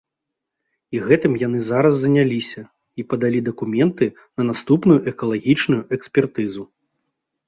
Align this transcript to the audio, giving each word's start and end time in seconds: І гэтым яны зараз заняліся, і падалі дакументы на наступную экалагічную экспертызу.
І 0.95 0.99
гэтым 1.07 1.33
яны 1.41 1.59
зараз 1.65 1.93
заняліся, 2.03 2.61
і 3.03 3.05
падалі 3.11 3.39
дакументы 3.49 4.05
на 4.37 4.43
наступную 4.49 4.97
экалагічную 5.13 5.81
экспертызу. 5.99 6.63